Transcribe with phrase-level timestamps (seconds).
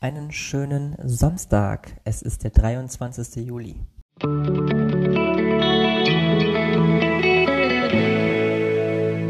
[0.00, 2.00] Einen schönen Samstag.
[2.04, 3.44] Es ist der 23.
[3.44, 3.74] Juli.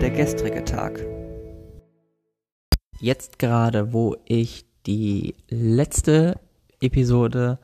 [0.02, 1.02] Der gestrige Tag.
[3.00, 6.38] Jetzt gerade, wo ich die letzte
[6.82, 7.58] Episode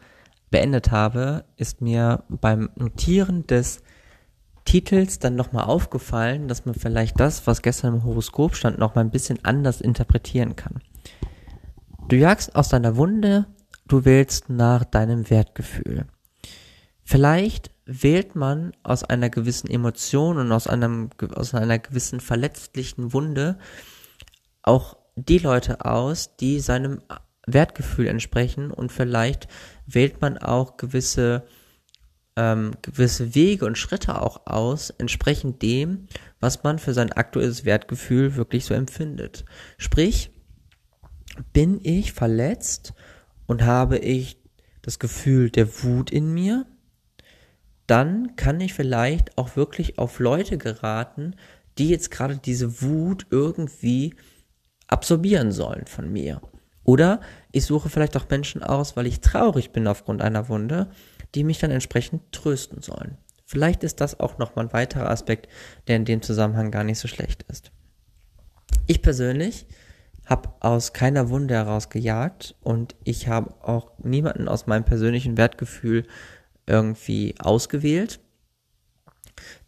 [0.50, 3.82] beendet habe, ist mir beim Notieren des
[4.64, 9.10] Titels dann nochmal aufgefallen, dass man vielleicht das, was gestern im Horoskop stand, nochmal ein
[9.10, 10.80] bisschen anders interpretieren kann.
[12.08, 13.46] Du jagst aus deiner Wunde,
[13.86, 16.06] du wählst nach deinem Wertgefühl.
[17.02, 23.58] Vielleicht wählt man aus einer gewissen Emotion und aus einem, aus einer gewissen verletzlichen Wunde
[24.62, 27.00] auch die Leute aus, die seinem
[27.46, 29.48] Wertgefühl entsprechen und vielleicht
[29.86, 31.44] wählt man auch gewisse
[32.36, 36.08] ähm, gewisse Wege und Schritte auch aus, entsprechend dem,
[36.40, 39.44] was man für sein aktuelles Wertgefühl wirklich so empfindet.
[39.78, 40.33] Sprich,
[41.52, 42.94] bin ich verletzt
[43.46, 44.38] und habe ich
[44.82, 46.66] das Gefühl der Wut in mir,
[47.86, 51.36] dann kann ich vielleicht auch wirklich auf Leute geraten,
[51.78, 54.14] die jetzt gerade diese Wut irgendwie
[54.86, 56.40] absorbieren sollen von mir.
[56.84, 60.90] Oder ich suche vielleicht auch Menschen aus, weil ich traurig bin aufgrund einer Wunde,
[61.34, 63.16] die mich dann entsprechend trösten sollen.
[63.46, 65.48] Vielleicht ist das auch nochmal ein weiterer Aspekt,
[65.88, 67.72] der in dem Zusammenhang gar nicht so schlecht ist.
[68.86, 69.66] Ich persönlich
[70.26, 76.06] habe aus keiner Wunde heraus gejagt und ich habe auch niemanden aus meinem persönlichen Wertgefühl
[76.66, 78.20] irgendwie ausgewählt.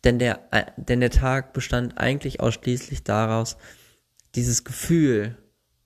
[0.04, 3.56] Denn der, äh, denn der Tag bestand eigentlich ausschließlich daraus,
[4.34, 5.36] dieses Gefühl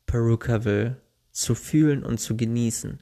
[0.06, 1.00] Perukaville
[1.32, 3.00] zu fühlen und zu genießen.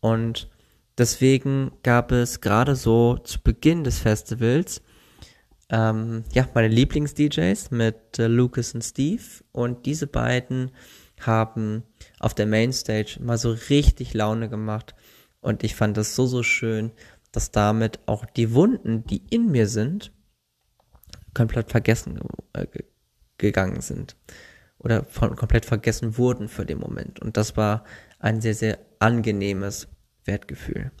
[0.00, 0.50] Und
[0.96, 4.82] deswegen gab es gerade so zu Beginn des Festivals
[5.70, 10.70] ähm, ja meine Lieblings-DJs mit äh, Lucas und Steve und diese beiden
[11.26, 11.82] haben
[12.18, 14.94] auf der Mainstage mal so richtig Laune gemacht.
[15.40, 16.92] Und ich fand das so, so schön,
[17.32, 20.12] dass damit auch die Wunden, die in mir sind,
[21.34, 22.20] komplett vergessen
[22.52, 22.66] äh,
[23.38, 24.16] gegangen sind.
[24.78, 27.20] Oder von, komplett vergessen wurden für den Moment.
[27.20, 27.84] Und das war
[28.18, 29.88] ein sehr, sehr angenehmes
[30.24, 30.92] Wertgefühl.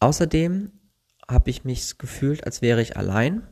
[0.00, 0.72] Außerdem
[1.28, 3.46] habe ich mich gefühlt, als wäre ich allein.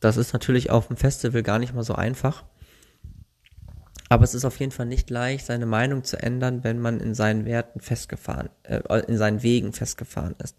[0.00, 2.44] Das ist natürlich auf dem Festival gar nicht mal so einfach.
[4.10, 7.14] Aber es ist auf jeden Fall nicht leicht, seine Meinung zu ändern, wenn man in
[7.14, 10.56] seinen Werten festgefahren, äh, in seinen Wegen festgefahren ist.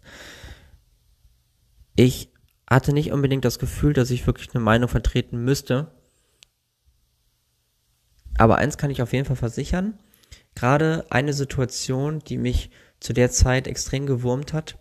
[1.94, 2.32] Ich
[2.68, 5.92] hatte nicht unbedingt das Gefühl, dass ich wirklich eine Meinung vertreten müsste.
[8.38, 9.98] Aber eins kann ich auf jeden Fall versichern.
[10.54, 12.70] Gerade eine Situation, die mich
[13.00, 14.78] zu der Zeit extrem gewurmt hat,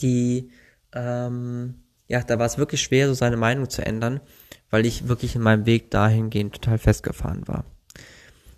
[0.00, 0.52] die,
[0.92, 4.20] ähm, ja, da war es wirklich schwer, so seine Meinung zu ändern
[4.70, 7.64] weil ich wirklich in meinem Weg dahingehend total festgefahren war.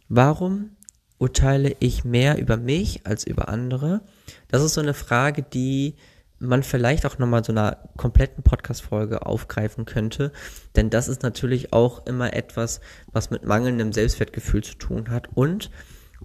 [0.08, 0.76] Warum
[1.18, 4.02] urteile ich mehr über mich als über andere?
[4.48, 5.96] Das ist so eine Frage, die
[6.38, 10.32] man vielleicht auch nochmal so einer kompletten Podcast-Folge aufgreifen könnte,
[10.74, 12.80] denn das ist natürlich auch immer etwas,
[13.12, 15.70] was mit mangelndem Selbstwertgefühl zu tun hat und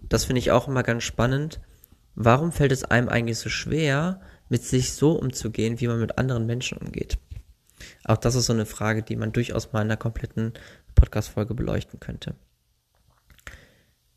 [0.09, 1.59] das finde ich auch immer ganz spannend.
[2.15, 6.45] Warum fällt es einem eigentlich so schwer, mit sich so umzugehen, wie man mit anderen
[6.45, 7.17] Menschen umgeht?
[8.03, 10.53] Auch das ist so eine Frage, die man durchaus mal in einer kompletten
[10.95, 12.35] Podcast-Folge beleuchten könnte.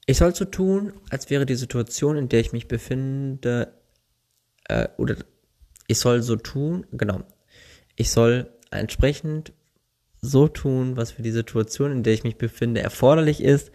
[0.06, 3.74] Ich soll so tun, als wäre die Situation, in der ich mich befinde,
[4.64, 5.16] äh, oder
[5.86, 7.22] ich soll so tun, genau,
[7.96, 9.52] ich soll entsprechend
[10.22, 13.70] so tun, was für die Situation, in der ich mich befinde, erforderlich ist.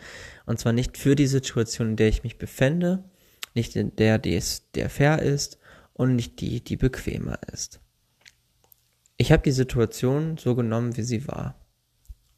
[0.46, 3.04] Und zwar nicht für die Situation, in der ich mich befände,
[3.54, 5.58] nicht in der, die es, der fair ist
[5.94, 7.80] und nicht die, die bequemer ist.
[9.18, 11.56] Ich habe die Situation so genommen, wie sie war.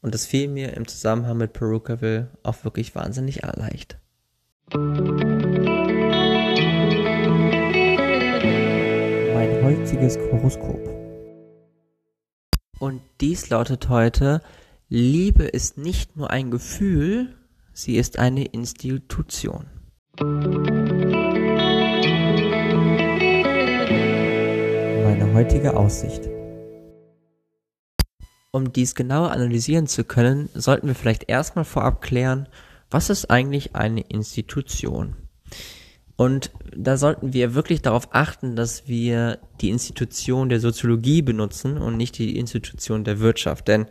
[0.00, 3.98] Und das fiel mir im Zusammenhang mit Perukaville auch wirklich wahnsinnig leicht.
[9.34, 10.78] Mein heutiges Horoskop.
[12.78, 14.40] Und dies lautet heute,
[14.88, 17.34] Liebe ist nicht nur ein Gefühl,
[17.72, 19.66] sie ist eine Institution.
[25.02, 26.37] Meine heutige Aussicht.
[28.50, 32.48] Um dies genauer analysieren zu können, sollten wir vielleicht erstmal vorab klären,
[32.90, 35.16] was ist eigentlich eine Institution?
[36.16, 41.96] Und da sollten wir wirklich darauf achten, dass wir die Institution der Soziologie benutzen und
[41.96, 43.68] nicht die Institution der Wirtschaft.
[43.68, 43.86] Denn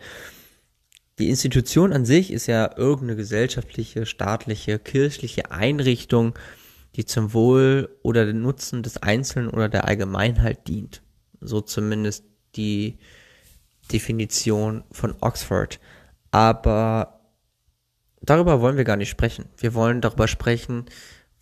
[1.20, 6.34] die Institution an sich ist ja irgendeine gesellschaftliche, staatliche, kirchliche Einrichtung,
[6.96, 11.04] die zum Wohl oder den Nutzen des Einzelnen oder der Allgemeinheit dient.
[11.40, 12.26] So zumindest
[12.56, 12.98] die
[13.88, 15.80] Definition von Oxford.
[16.32, 17.22] Aber
[18.22, 19.46] darüber wollen wir gar nicht sprechen.
[19.58, 20.86] Wir wollen darüber sprechen,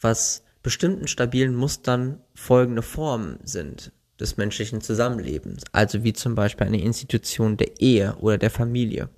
[0.01, 6.81] was bestimmten stabilen Mustern folgende Formen sind des menschlichen Zusammenlebens, also wie zum Beispiel eine
[6.81, 9.09] Institution der Ehe oder der Familie.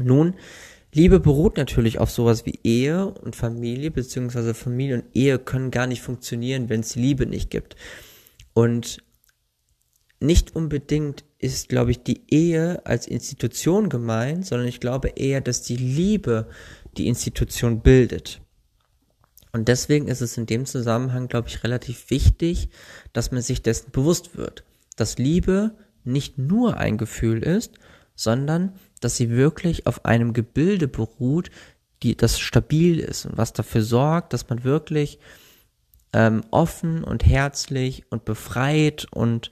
[0.00, 0.34] Nun,
[0.92, 5.88] Liebe beruht natürlich auf sowas wie Ehe und Familie, beziehungsweise Familie und Ehe können gar
[5.88, 7.74] nicht funktionieren, wenn es Liebe nicht gibt.
[8.52, 9.03] Und
[10.24, 15.62] nicht unbedingt ist, glaube ich, die Ehe als Institution gemeint, sondern ich glaube eher, dass
[15.62, 16.48] die Liebe
[16.96, 18.40] die Institution bildet.
[19.52, 22.70] Und deswegen ist es in dem Zusammenhang, glaube ich, relativ wichtig,
[23.12, 24.64] dass man sich dessen bewusst wird,
[24.96, 27.74] dass Liebe nicht nur ein Gefühl ist,
[28.16, 31.50] sondern dass sie wirklich auf einem Gebilde beruht,
[32.02, 35.18] die das stabil ist und was dafür sorgt, dass man wirklich
[36.12, 39.50] ähm, offen und herzlich und befreit und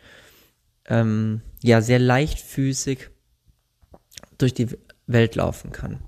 [0.87, 3.09] ähm, ja sehr leichtfüßig
[4.39, 4.69] durch die
[5.07, 6.03] Welt laufen kann.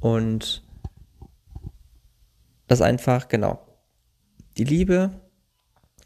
[0.00, 0.64] Und
[2.66, 3.66] das einfach, genau.
[4.56, 5.20] Die Liebe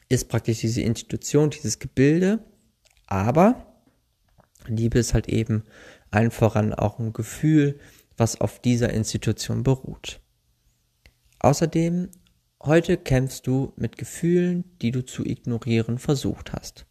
[0.09, 2.45] ist praktisch diese Institution, dieses Gebilde,
[3.07, 3.67] aber
[4.67, 5.65] Liebe ist halt eben
[6.11, 7.79] allen voran auch ein Gefühl,
[8.17, 10.21] was auf dieser Institution beruht.
[11.39, 12.11] Außerdem,
[12.63, 16.87] heute kämpfst du mit Gefühlen, die du zu ignorieren versucht hast.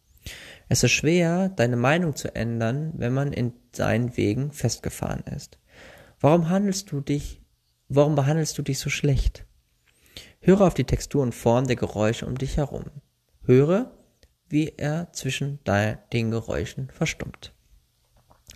[0.70, 5.58] Es ist schwer, deine Meinung zu ändern, wenn man in seinen Wegen festgefahren ist.
[6.20, 7.42] Warum handelst du dich,
[7.88, 9.44] warum behandelst du dich so schlecht?
[10.38, 12.84] Höre auf die Textur und Form der Geräusche um dich herum.
[13.42, 13.90] Höre,
[14.48, 15.58] wie er zwischen
[16.12, 17.52] den Geräuschen verstummt.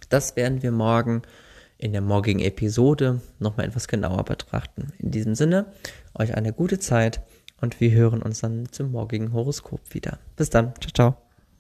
[0.09, 1.23] Das werden wir morgen
[1.79, 4.93] in der morgigen Episode nochmal etwas genauer betrachten.
[4.99, 5.73] In diesem Sinne,
[6.17, 7.23] euch eine gute Zeit
[7.61, 10.21] und wir hören uns dann zum morgigen Horoskop wieder.
[10.37, 10.75] Bis dann.
[10.81, 11.24] Ciao, ciao.